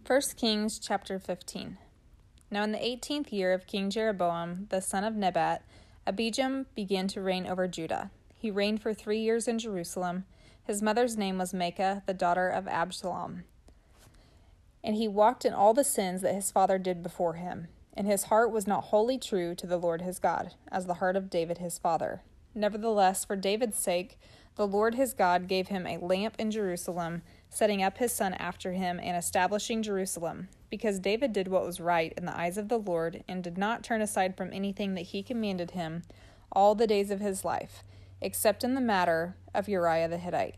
1 0.05 0.21
Kings 0.37 0.81
chapter 0.81 1.21
15. 1.21 1.79
Now 2.50 2.64
in 2.64 2.73
the 2.73 2.85
eighteenth 2.85 3.33
year 3.33 3.52
of 3.52 3.69
King 3.69 3.88
Jeroboam, 3.88 4.67
the 4.71 4.83
son 4.83 5.05
of 5.05 5.14
Nebat, 5.14 5.62
Abijam 6.09 6.67
began 6.75 7.07
to 7.09 7.23
reign 7.23 7.47
over 7.47 7.69
Judah. 7.69 8.11
He 8.37 8.50
reigned 8.50 8.83
for 8.83 8.93
three 8.93 9.21
years 9.21 9.47
in 9.47 9.61
Jerusalem. 9.61 10.25
His 10.64 10.83
mother's 10.83 11.17
name 11.17 11.38
was 11.38 11.52
Maacah, 11.52 12.05
the 12.05 12.14
daughter 12.14 12.49
of 12.49 12.67
Absalom. 12.67 13.45
And 14.83 14.97
he 14.97 15.07
walked 15.07 15.45
in 15.45 15.55
all 15.55 15.73
the 15.73 15.85
sins 15.85 16.23
that 16.23 16.35
his 16.35 16.50
father 16.50 16.79
did 16.79 17.00
before 17.00 17.35
him, 17.35 17.69
and 17.94 18.06
his 18.06 18.25
heart 18.25 18.50
was 18.50 18.66
not 18.66 18.84
wholly 18.84 19.18
true 19.18 19.54
to 19.54 19.66
the 19.66 19.76
Lord 19.76 20.02
his 20.02 20.18
God, 20.18 20.54
as 20.70 20.87
the 20.87 20.94
heart 20.94 21.16
of 21.16 21.30
David 21.30 21.58
his 21.58 21.78
father. 21.78 22.22
Nevertheless, 22.54 23.25
for 23.25 23.37
David's 23.37 23.78
sake, 23.78 24.18
the 24.56 24.66
Lord 24.66 24.94
his 24.94 25.14
God 25.14 25.49
gave 25.49 25.68
him 25.68 25.87
a 25.87 25.99
lamp 25.99 26.37
in 26.38 26.50
Jerusalem 26.50 27.22
setting 27.49 27.82
up 27.82 27.99
his 27.99 28.12
son 28.12 28.34
after 28.34 28.72
him 28.72 29.00
and 29.02 29.16
establishing 29.16 29.82
Jerusalem, 29.82 30.49
because 30.70 30.99
David 30.99 31.32
did 31.32 31.49
what 31.49 31.64
was 31.64 31.80
right 31.80 32.12
in 32.16 32.25
the 32.25 32.38
eyes 32.38 32.58
of 32.58 32.68
the 32.68 32.78
Lord 32.78 33.25
and 33.28 33.42
did 33.42 33.58
not 33.58 33.82
turn 33.82 34.00
aside 34.00 34.37
from 34.37 34.52
anything 34.52 34.94
that 34.94 35.02
he 35.02 35.22
commanded 35.22 35.72
him 35.72 36.02
all 36.50 36.75
the 36.75 36.87
days 36.87 37.11
of 37.11 37.20
his 37.20 37.44
life, 37.44 37.82
except 38.20 38.64
in 38.64 38.75
the 38.75 38.80
matter 38.80 39.37
of 39.54 39.68
Uriah 39.68 40.08
the 40.08 40.18
Hittite. 40.18 40.56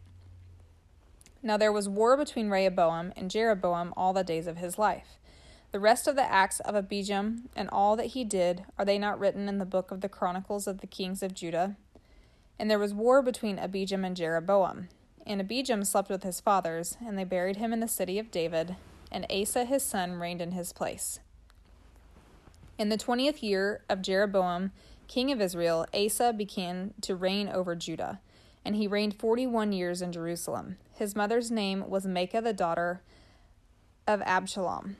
Now 1.43 1.57
there 1.57 1.73
was 1.73 1.89
war 1.89 2.17
between 2.17 2.49
Rehoboam 2.49 3.13
and 3.17 3.31
Jeroboam 3.31 3.93
all 3.97 4.13
the 4.13 4.25
days 4.25 4.47
of 4.47 4.57
his 4.57 4.79
life. 4.79 5.19
The 5.75 5.81
rest 5.81 6.07
of 6.07 6.15
the 6.15 6.23
acts 6.23 6.61
of 6.61 6.77
Abijam 6.77 7.49
and 7.57 7.69
all 7.69 7.97
that 7.97 8.13
he 8.13 8.23
did, 8.23 8.65
are 8.79 8.85
they 8.85 8.97
not 8.97 9.19
written 9.19 9.49
in 9.49 9.59
the 9.59 9.65
book 9.65 9.91
of 9.91 10.03
the 10.03 10.09
Chronicles 10.09 10.69
of 10.69 10.81
the 10.81 10.87
kings 10.87 11.21
of 11.21 11.35
Judah? 11.35 11.75
And 12.61 12.71
there 12.71 12.79
was 12.79 12.95
war 12.95 13.23
between 13.23 13.59
Abijam 13.59 14.07
and 14.07 14.17
Jeroboam. 14.17 14.87
And 15.27 15.41
Abijam 15.41 15.85
slept 15.85 16.11
with 16.11 16.23
his 16.23 16.39
fathers, 16.39 16.97
and 17.05 17.19
they 17.19 17.25
buried 17.25 17.57
him 17.57 17.73
in 17.73 17.81
the 17.81 17.89
city 17.89 18.21
of 18.21 18.31
David, 18.31 18.77
and 19.11 19.27
Asa 19.29 19.65
his 19.65 19.83
son 19.83 20.13
reigned 20.13 20.41
in 20.41 20.53
his 20.53 20.73
place. 20.73 21.19
In 22.79 22.89
the 22.89 22.97
twentieth 22.97 23.43
year 23.43 23.83
of 23.89 24.01
Jeroboam, 24.01 24.71
king 25.09 25.33
of 25.33 25.41
Israel, 25.41 25.87
Asa 25.93 26.33
began 26.33 26.95
to 27.01 27.17
reign 27.17 27.49
over 27.49 27.75
Judah, 27.75 28.21
and 28.65 28.77
he 28.77 28.87
reigned 28.87 29.19
forty 29.19 29.45
one 29.45 29.73
years 29.73 30.03
in 30.03 30.13
Jerusalem. 30.13 30.77
His 30.93 31.17
mother's 31.17 31.51
name 31.51 31.91
was 31.91 32.07
Maacah 32.07 32.45
the 32.45 32.53
daughter 32.53 33.03
of 34.07 34.23
Absalom. 34.23 34.99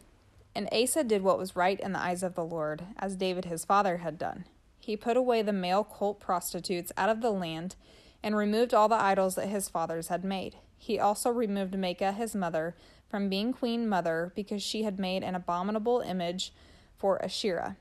And 0.55 0.69
Asa 0.73 1.05
did 1.05 1.23
what 1.23 1.39
was 1.39 1.57
right 1.57 1.81
in 1.81 1.93
the 1.93 2.01
eyes 2.01 2.23
of 2.23 2.35
the 2.35 2.45
Lord, 2.45 2.85
as 2.99 3.17
David 3.17 3.47
his 3.47 3.65
father 3.65 3.99
had 3.99 4.19
done. 4.19 4.45
He 4.79 4.97
put 4.97 5.17
away 5.17 5.43
the 5.43 5.53
male 5.53 5.83
cult 5.83 6.21
prostitutes 6.21 6.93
out 6.97 7.09
of 7.09 7.21
the 7.21 7.31
land 7.31 7.75
and 8.23 8.37
removed 8.37 8.73
all 8.73 8.89
the 8.89 8.95
idols 8.95 9.35
that 9.35 9.49
his 9.49 9.69
fathers 9.69 10.09
had 10.09 10.25
made. 10.25 10.57
He 10.77 10.99
also 10.99 11.31
removed 11.31 11.75
Maacah 11.75 12.15
his 12.15 12.35
mother 12.35 12.77
from 13.09 13.29
being 13.29 13.53
queen 13.53 13.89
mother 13.89 14.33
because 14.35 14.63
she 14.63 14.83
had 14.83 14.99
made 14.99 15.23
an 15.23 15.35
abominable 15.35 16.01
image 16.01 16.53
for 16.97 17.23
Asherah. 17.25 17.77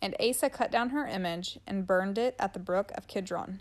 And 0.00 0.14
Asa 0.20 0.50
cut 0.50 0.70
down 0.70 0.90
her 0.90 1.06
image 1.06 1.58
and 1.66 1.86
burned 1.86 2.18
it 2.18 2.36
at 2.38 2.52
the 2.52 2.60
brook 2.60 2.92
of 2.94 3.06
Kidron. 3.06 3.60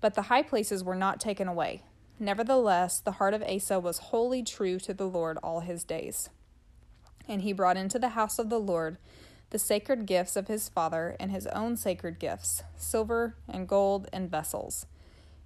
But 0.00 0.14
the 0.14 0.22
high 0.22 0.42
places 0.42 0.82
were 0.82 0.96
not 0.96 1.20
taken 1.20 1.46
away. 1.46 1.82
Nevertheless, 2.18 3.00
the 3.00 3.12
heart 3.12 3.34
of 3.34 3.42
Asa 3.42 3.78
was 3.78 3.98
wholly 3.98 4.42
true 4.42 4.78
to 4.80 4.92
the 4.92 5.06
Lord 5.06 5.38
all 5.42 5.60
his 5.60 5.84
days. 5.84 6.30
And 7.30 7.42
he 7.42 7.52
brought 7.52 7.76
into 7.76 8.00
the 8.00 8.10
house 8.10 8.40
of 8.40 8.50
the 8.50 8.58
Lord 8.58 8.98
the 9.50 9.58
sacred 9.58 10.04
gifts 10.04 10.34
of 10.34 10.48
his 10.48 10.68
father 10.68 11.16
and 11.20 11.30
his 11.30 11.46
own 11.48 11.76
sacred 11.76 12.18
gifts, 12.18 12.62
silver 12.76 13.36
and 13.48 13.68
gold 13.68 14.08
and 14.12 14.28
vessels. 14.30 14.86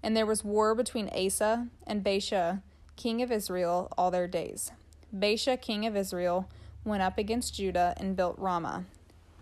And 0.02 0.16
there 0.16 0.26
was 0.26 0.42
war 0.42 0.74
between 0.74 1.10
Asa 1.10 1.68
and 1.86 2.02
Baasha, 2.02 2.62
king 2.96 3.20
of 3.20 3.30
Israel, 3.30 3.92
all 3.98 4.10
their 4.10 4.26
days. 4.26 4.72
Baasha, 5.14 5.60
king 5.60 5.86
of 5.86 5.96
Israel, 5.96 6.48
went 6.84 7.02
up 7.02 7.18
against 7.18 7.54
Judah 7.54 7.94
and 7.98 8.16
built 8.16 8.38
Ramah, 8.38 8.84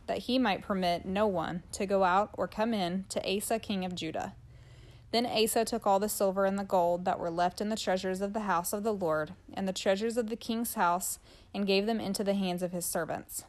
that 0.06 0.18
he 0.18 0.38
might 0.38 0.62
permit 0.62 1.04
no 1.04 1.26
one 1.26 1.62
to 1.72 1.86
go 1.86 2.04
out 2.04 2.30
or 2.34 2.46
come 2.48 2.74
in 2.74 3.04
to 3.08 3.36
Asa, 3.36 3.60
king 3.60 3.84
of 3.84 3.94
Judah. 3.94 4.34
Then 5.12 5.26
Asa 5.26 5.66
took 5.66 5.86
all 5.86 6.00
the 6.00 6.08
silver 6.08 6.46
and 6.46 6.58
the 6.58 6.64
gold 6.64 7.04
that 7.04 7.20
were 7.20 7.30
left 7.30 7.60
in 7.60 7.68
the 7.68 7.76
treasures 7.76 8.22
of 8.22 8.32
the 8.32 8.40
house 8.40 8.72
of 8.72 8.82
the 8.82 8.94
Lord, 8.94 9.34
and 9.52 9.68
the 9.68 9.72
treasures 9.72 10.16
of 10.16 10.30
the 10.30 10.36
king's 10.36 10.74
house, 10.74 11.18
and 11.54 11.66
gave 11.66 11.86
them 11.86 12.00
into 12.00 12.24
the 12.24 12.34
hands 12.34 12.62
of 12.62 12.72
his 12.72 12.86
servants. 12.86 13.44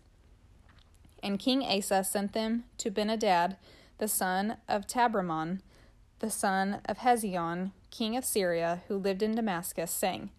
And 1.24 1.39
King 1.39 1.63
Asa 1.63 2.03
sent 2.03 2.34
them 2.34 2.65
to 2.79 2.91
Ben-hadad, 2.91 3.55
the 3.98 4.10
son 4.10 4.58
of 4.67 4.86
Tabrimmon, 4.86 5.62
the 6.20 6.29
son 6.29 6.82
of 6.86 6.98
Hezion, 6.98 7.72
king 7.91 8.17
of 8.17 8.25
Syria, 8.25 8.84
who 8.89 8.98
lived 8.98 9.24
in 9.24 9.36
Damascus, 9.36 9.91
saying, 9.91 10.32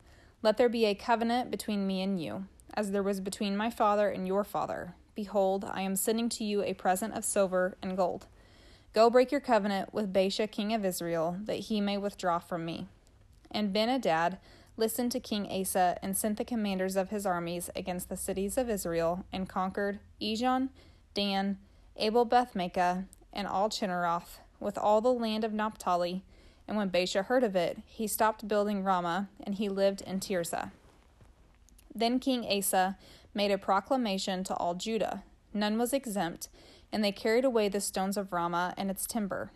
Let 0.43 0.59
there 0.59 0.69
be 0.69 0.85
a 0.85 0.95
covenant 0.95 1.51
between 1.51 1.87
me 1.87 2.03
and 2.03 2.21
you, 2.23 2.45
as 2.75 2.91
there 2.91 3.03
was 3.03 3.21
between 3.21 3.57
my 3.57 3.71
father 3.71 4.11
and 4.11 4.27
your 4.27 4.45
father. 4.45 4.95
Behold, 5.15 5.65
I 5.73 5.81
am 5.81 5.97
sending 5.97 6.29
to 6.31 6.45
you 6.45 6.63
a 6.63 6.75
present 6.75 7.15
of 7.15 7.25
silver 7.25 7.79
and 7.81 7.97
gold. 7.97 8.27
Go 8.95 9.11
break 9.11 9.33
your 9.33 9.41
covenant 9.41 9.93
with 9.93 10.13
Baasha, 10.13 10.49
king 10.49 10.73
of 10.73 10.85
Israel, 10.85 11.37
that 11.45 11.55
he 11.55 11.81
may 11.81 11.99
withdraw 11.99 12.39
from 12.39 12.65
me. 12.65 12.87
And 13.51 13.73
Ben-hadad 13.73 14.39
listened 14.77 15.11
to 15.13 15.21
King 15.21 15.49
Asa 15.51 15.99
and 16.01 16.17
sent 16.17 16.39
the 16.39 16.45
commanders 16.45 16.95
of 16.95 17.11
his 17.11 17.27
armies 17.27 17.71
against 17.75 18.09
the 18.09 18.17
cities 18.17 18.57
of 18.57 18.71
Israel 18.71 19.25
and 19.33 19.49
conquered 19.49 19.99
Ijon, 20.23 20.69
Dan, 21.13 21.59
Abel-beth-maacah, 21.97 23.05
and 23.33 23.49
all 23.49 23.69
Chinneroth, 23.69 24.39
with 24.61 24.79
all 24.79 25.01
the 25.01 25.13
land 25.13 25.43
of 25.43 25.53
Naphtali. 25.53 26.23
And 26.69 26.77
when 26.77 26.91
Baasha 26.91 27.25
heard 27.25 27.43
of 27.43 27.57
it, 27.57 27.79
he 27.87 28.07
stopped 28.07 28.49
building 28.49 28.85
Ramah, 28.85 29.29
and 29.43 29.57
he 29.57 29.69
lived 29.69 30.03
in 30.03 30.21
Tirzah. 30.21 30.71
Then 31.95 32.21
King 32.21 32.47
Asa 32.49 32.97
made 33.35 33.51
a 33.51 33.59
proclamation 33.59 34.45
to 34.45 34.55
all 34.55 34.75
Judah. 34.75 35.25
None 35.53 35.79
was 35.79 35.93
exempt, 35.93 36.49
and 36.95 37.03
they 37.03 37.11
carried 37.11 37.45
away 37.45 37.69
the 37.69 37.81
stones 37.81 38.17
of 38.17 38.33
Ramah 38.33 38.73
and 38.77 38.89
its 38.89 39.05
timber, 39.05 39.51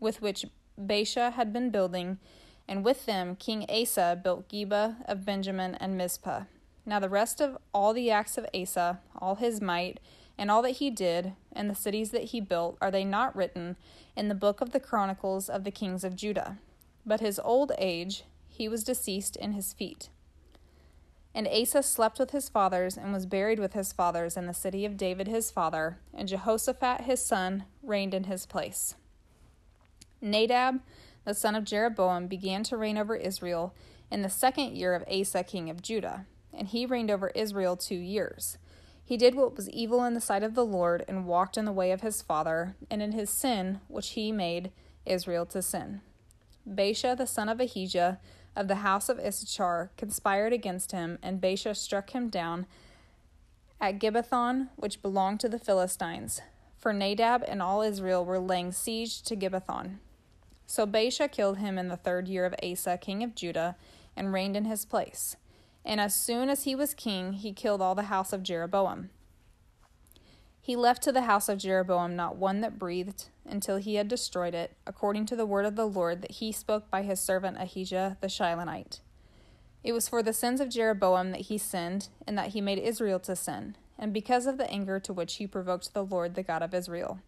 with 0.00 0.20
which 0.20 0.44
Baasha 0.76 1.32
had 1.34 1.52
been 1.52 1.70
building, 1.70 2.18
and 2.66 2.84
with 2.84 3.06
them 3.06 3.36
King 3.36 3.64
Asa 3.70 4.20
built 4.20 4.48
Geba 4.48 4.96
of 5.06 5.24
Benjamin 5.24 5.76
and 5.76 5.96
Mizpah. 5.96 6.46
Now 6.84 6.98
the 6.98 7.08
rest 7.08 7.40
of 7.40 7.56
all 7.72 7.94
the 7.94 8.10
acts 8.10 8.36
of 8.36 8.48
Asa, 8.52 8.98
all 9.16 9.36
his 9.36 9.60
might, 9.60 10.00
and 10.36 10.50
all 10.50 10.60
that 10.62 10.78
he 10.78 10.90
did, 10.90 11.34
and 11.52 11.70
the 11.70 11.74
cities 11.76 12.10
that 12.10 12.24
he 12.24 12.40
built, 12.40 12.76
are 12.80 12.90
they 12.90 13.04
not 13.04 13.36
written 13.36 13.76
in 14.16 14.26
the 14.26 14.34
book 14.34 14.60
of 14.60 14.72
the 14.72 14.80
Chronicles 14.80 15.48
of 15.48 15.62
the 15.62 15.70
kings 15.70 16.02
of 16.02 16.16
Judah? 16.16 16.58
But 17.06 17.20
his 17.20 17.38
old 17.38 17.70
age, 17.78 18.24
he 18.48 18.68
was 18.68 18.82
deceased 18.82 19.36
in 19.36 19.52
his 19.52 19.72
feet. 19.72 20.10
And 21.34 21.46
Asa 21.46 21.82
slept 21.82 22.18
with 22.18 22.32
his 22.32 22.48
fathers, 22.48 22.96
and 22.96 23.12
was 23.12 23.26
buried 23.26 23.60
with 23.60 23.72
his 23.72 23.92
fathers 23.92 24.36
in 24.36 24.46
the 24.46 24.54
city 24.54 24.84
of 24.84 24.96
David 24.96 25.28
his 25.28 25.50
father, 25.50 25.98
and 26.12 26.28
Jehoshaphat 26.28 27.02
his 27.02 27.24
son 27.24 27.64
reigned 27.82 28.14
in 28.14 28.24
his 28.24 28.46
place. 28.46 28.94
Nadab, 30.20 30.80
the 31.24 31.34
son 31.34 31.54
of 31.54 31.64
Jeroboam, 31.64 32.26
began 32.26 32.62
to 32.64 32.76
reign 32.76 32.98
over 32.98 33.14
Israel 33.14 33.74
in 34.10 34.22
the 34.22 34.28
second 34.28 34.76
year 34.76 34.94
of 34.94 35.04
Asa, 35.08 35.44
king 35.44 35.70
of 35.70 35.82
Judah, 35.82 36.26
and 36.52 36.68
he 36.68 36.84
reigned 36.84 37.10
over 37.10 37.28
Israel 37.28 37.76
two 37.76 37.94
years. 37.94 38.58
He 39.04 39.16
did 39.16 39.34
what 39.34 39.56
was 39.56 39.70
evil 39.70 40.04
in 40.04 40.14
the 40.14 40.20
sight 40.20 40.42
of 40.42 40.54
the 40.54 40.64
Lord, 40.66 41.04
and 41.06 41.26
walked 41.26 41.56
in 41.56 41.64
the 41.64 41.72
way 41.72 41.92
of 41.92 42.00
his 42.00 42.22
father, 42.22 42.74
and 42.90 43.00
in 43.00 43.12
his 43.12 43.30
sin 43.30 43.80
which 43.88 44.10
he 44.10 44.32
made 44.32 44.72
Israel 45.06 45.46
to 45.46 45.62
sin. 45.62 46.00
Baasha, 46.68 47.16
the 47.16 47.26
son 47.26 47.48
of 47.48 47.60
Ahijah, 47.60 48.20
of 48.56 48.68
the 48.68 48.76
house 48.76 49.08
of 49.08 49.18
Issachar, 49.18 49.90
conspired 49.96 50.52
against 50.52 50.92
him, 50.92 51.18
and 51.22 51.40
Baasha 51.40 51.76
struck 51.76 52.10
him 52.10 52.28
down 52.28 52.66
at 53.80 53.98
Gibbethon, 53.98 54.68
which 54.76 55.02
belonged 55.02 55.40
to 55.40 55.48
the 55.48 55.58
Philistines. 55.58 56.40
For 56.76 56.92
Nadab 56.92 57.44
and 57.46 57.62
all 57.62 57.82
Israel 57.82 58.24
were 58.24 58.38
laying 58.38 58.72
siege 58.72 59.22
to 59.22 59.36
Gibbethon. 59.36 59.98
So 60.66 60.86
Baasha 60.86 61.30
killed 61.30 61.58
him 61.58 61.78
in 61.78 61.88
the 61.88 61.96
third 61.96 62.28
year 62.28 62.46
of 62.46 62.54
Asa, 62.62 62.98
king 62.98 63.22
of 63.22 63.34
Judah, 63.34 63.76
and 64.16 64.32
reigned 64.32 64.56
in 64.56 64.64
his 64.64 64.84
place. 64.84 65.36
And 65.84 66.00
as 66.00 66.14
soon 66.14 66.48
as 66.48 66.64
he 66.64 66.74
was 66.74 66.94
king, 66.94 67.34
he 67.34 67.52
killed 67.52 67.80
all 67.80 67.94
the 67.94 68.04
house 68.04 68.32
of 68.32 68.42
Jeroboam. 68.42 69.10
He 70.62 70.76
left 70.76 71.02
to 71.02 71.12
the 71.12 71.22
house 71.22 71.48
of 71.48 71.58
Jeroboam 71.58 72.14
not 72.14 72.36
one 72.36 72.60
that 72.60 72.78
breathed 72.78 73.28
until 73.46 73.78
he 73.78 73.94
had 73.94 74.08
destroyed 74.08 74.54
it, 74.54 74.76
according 74.86 75.26
to 75.26 75.36
the 75.36 75.46
word 75.46 75.64
of 75.64 75.74
the 75.74 75.86
Lord 75.86 76.22
that 76.22 76.32
he 76.32 76.52
spoke 76.52 76.90
by 76.90 77.02
his 77.02 77.18
servant 77.18 77.56
Ahijah 77.58 78.18
the 78.20 78.26
Shilonite. 78.26 79.00
It 79.82 79.92
was 79.92 80.08
for 80.08 80.22
the 80.22 80.34
sins 80.34 80.60
of 80.60 80.68
Jeroboam 80.68 81.30
that 81.30 81.42
he 81.42 81.56
sinned, 81.56 82.08
and 82.26 82.36
that 82.36 82.48
he 82.48 82.60
made 82.60 82.78
Israel 82.78 83.18
to 83.20 83.34
sin, 83.34 83.76
and 83.98 84.12
because 84.12 84.46
of 84.46 84.58
the 84.58 84.70
anger 84.70 85.00
to 85.00 85.12
which 85.12 85.36
he 85.36 85.46
provoked 85.46 85.94
the 85.94 86.04
Lord, 86.04 86.34
the 86.34 86.42
God 86.42 86.62
of 86.62 86.74
Israel. 86.74 87.20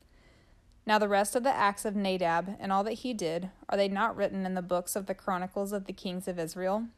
Now, 0.84 0.98
the 0.98 1.08
rest 1.08 1.34
of 1.34 1.44
the 1.44 1.54
acts 1.54 1.84
of 1.84 1.96
Nadab 1.96 2.56
and 2.58 2.72
all 2.72 2.84
that 2.84 2.94
he 2.94 3.14
did, 3.14 3.50
are 3.68 3.76
they 3.76 3.88
not 3.88 4.16
written 4.16 4.44
in 4.44 4.54
the 4.54 4.62
books 4.62 4.96
of 4.96 5.06
the 5.06 5.14
chronicles 5.14 5.72
of 5.72 5.86
the 5.86 5.92
kings 5.92 6.26
of 6.26 6.38
Israel? 6.38 6.88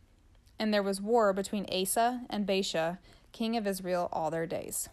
And 0.59 0.73
there 0.73 0.83
was 0.83 1.01
war 1.01 1.33
between 1.33 1.67
Asa 1.71 2.23
and 2.31 2.47
Baasha, 2.47 2.99
king 3.33 3.57
of 3.57 3.67
Israel, 3.67 4.09
all 4.11 4.31
their 4.31 4.47
days. 4.47 4.89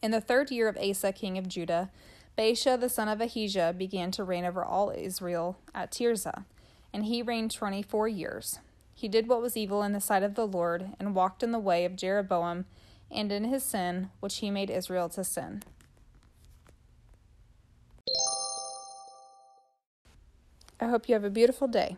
In 0.00 0.12
the 0.12 0.20
third 0.20 0.50
year 0.50 0.68
of 0.68 0.76
Asa, 0.76 1.12
king 1.12 1.38
of 1.38 1.48
Judah, 1.48 1.90
Baasha 2.36 2.78
the 2.78 2.88
son 2.88 3.08
of 3.08 3.20
Ahijah 3.20 3.74
began 3.76 4.12
to 4.12 4.22
reign 4.22 4.44
over 4.44 4.64
all 4.64 4.92
Israel 4.96 5.58
at 5.74 5.90
Tirzah, 5.90 6.44
and 6.92 7.04
he 7.04 7.20
reigned 7.20 7.50
twenty 7.50 7.82
four 7.82 8.06
years. 8.06 8.60
He 8.94 9.08
did 9.08 9.28
what 9.28 9.42
was 9.42 9.56
evil 9.56 9.82
in 9.82 9.92
the 9.92 10.00
sight 10.00 10.22
of 10.22 10.34
the 10.34 10.46
Lord, 10.46 10.90
and 11.00 11.14
walked 11.14 11.42
in 11.42 11.50
the 11.50 11.58
way 11.58 11.84
of 11.84 11.96
Jeroboam, 11.96 12.66
and 13.10 13.32
in 13.32 13.44
his 13.44 13.64
sin, 13.64 14.10
which 14.20 14.38
he 14.38 14.50
made 14.50 14.70
Israel 14.70 15.08
to 15.10 15.24
sin. 15.24 15.62
I 20.80 20.86
hope 20.86 21.08
you 21.08 21.14
have 21.14 21.24
a 21.24 21.30
beautiful 21.30 21.66
day. 21.66 21.96